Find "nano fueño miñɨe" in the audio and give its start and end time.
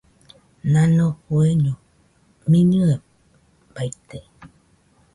0.71-2.93